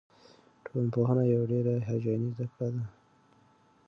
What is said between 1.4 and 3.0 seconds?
ډېره هیجاني زده کړه ده.